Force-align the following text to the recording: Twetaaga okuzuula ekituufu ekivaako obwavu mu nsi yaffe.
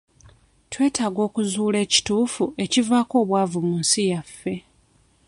Twetaaga 0.71 1.19
okuzuula 1.27 1.77
ekituufu 1.85 2.43
ekivaako 2.63 3.15
obwavu 3.23 3.59
mu 3.67 3.75
nsi 3.81 4.01
yaffe. 4.11 4.53